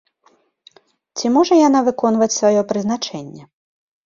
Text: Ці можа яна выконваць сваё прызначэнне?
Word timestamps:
Ці 1.19 1.31
можа 1.35 1.57
яна 1.67 1.79
выконваць 1.89 2.29
сваё 2.39 2.61
прызначэнне? 2.73 3.43